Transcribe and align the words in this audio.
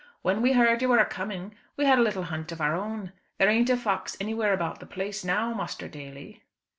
"When 0.23 0.41
we 0.41 0.53
heard 0.53 0.81
you 0.81 0.89
were 0.89 0.97
a 0.97 1.05
coming 1.05 1.53
we 1.77 1.85
had 1.85 1.99
a 1.99 2.01
little 2.01 2.23
hunt 2.23 2.51
of 2.51 2.59
our 2.59 2.73
own. 2.75 3.11
There 3.37 3.47
ain't 3.47 3.69
a 3.69 3.77
fox 3.77 4.17
anywhere 4.19 4.51
about 4.51 4.79
the 4.79 4.87
place 4.87 5.23
now, 5.23 5.53
Muster 5.53 5.87
Daly." 5.87 6.41